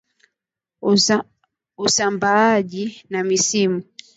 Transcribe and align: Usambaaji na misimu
Usambaaji 1.81 3.05
na 3.09 3.23
misimu 3.23 3.83